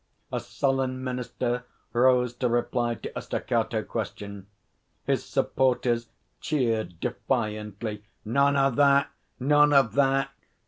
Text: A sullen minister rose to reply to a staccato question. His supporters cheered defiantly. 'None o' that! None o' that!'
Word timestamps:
A 0.31 0.39
sullen 0.39 1.03
minister 1.03 1.63
rose 1.93 2.33
to 2.37 2.49
reply 2.49 2.95
to 2.95 3.15
a 3.15 3.21
staccato 3.21 3.83
question. 3.83 4.47
His 5.05 5.23
supporters 5.23 6.09
cheered 6.39 6.99
defiantly. 6.99 8.05
'None 8.25 8.57
o' 8.57 8.71
that! 8.71 9.11
None 9.39 9.73
o' 9.73 9.83
that!' 9.83 10.31